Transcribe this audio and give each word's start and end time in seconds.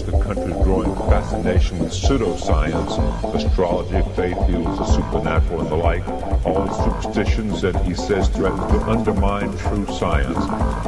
the 0.00 0.12
country's 0.24 0.56
growing 0.64 0.94
fascination 1.10 1.78
with 1.78 1.92
pseudoscience, 1.92 2.96
astrology, 3.34 4.00
faith 4.16 4.38
heals 4.48 4.78
the 4.78 4.86
supernatural, 4.86 5.60
and 5.60 5.70
the 5.70 5.76
like, 5.76 6.06
all 6.46 6.66
superstitions 6.72 7.60
that 7.60 7.76
he 7.84 7.92
says 7.92 8.28
threaten 8.28 8.58
to 8.58 8.80
undermine 8.88 9.54
true 9.58 9.86
science. 9.92 10.38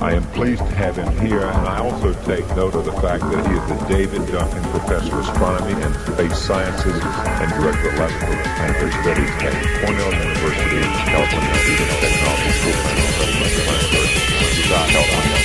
I 0.00 0.14
am 0.14 0.24
pleased 0.32 0.64
to 0.64 0.74
have 0.76 0.96
him 0.96 1.12
here, 1.20 1.42
and 1.42 1.68
I 1.68 1.78
also 1.78 2.14
take 2.24 2.46
note 2.56 2.74
of 2.74 2.86
the 2.86 2.96
fact 3.04 3.22
that 3.30 3.46
he 3.46 3.52
is 3.52 3.66
the 3.68 3.86
David 3.86 4.26
Duncan 4.32 4.62
Professor 4.70 5.12
of 5.12 5.28
Astronomy 5.28 5.82
and 5.82 5.94
Space 6.14 6.38
Sciences 6.38 7.02
and 7.04 7.50
Director 7.60 7.90
of 7.90 7.98
Laboratory 8.00 8.42
Planetary 8.56 8.92
Studies 9.02 9.30
at 9.44 9.54
Cornell 9.84 10.12
University, 10.24 10.80
California 11.12 11.50
of 11.52 12.00
Technology 12.00 12.50
School 12.64 12.96
of. 14.76 15.35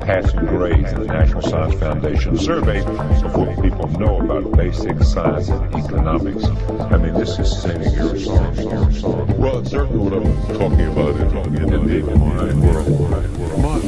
Passing 0.00 0.46
grades 0.46 0.92
in 0.92 1.00
the 1.00 1.06
National 1.06 1.42
Science 1.42 1.74
Foundation 1.74 2.36
survey 2.36 2.80
what 2.82 3.62
people 3.62 3.88
know 3.98 4.20
about 4.20 4.50
basic 4.56 5.00
science 5.02 5.48
and 5.48 5.74
economics. 5.74 6.44
I 6.44 6.96
mean, 6.96 7.14
this 7.14 7.38
is 7.38 7.62
singing 7.62 7.92
your 7.94 8.18
song. 8.18 9.38
Well, 9.38 9.64
certainly 9.64 9.98
what 9.98 10.12
I'm 10.12 10.58
talking 10.58 10.86
about 10.86 11.16
in, 11.46 11.62
in 11.72 12.04
the 12.04 12.18
world. 12.18 13.60
My, 13.62 13.79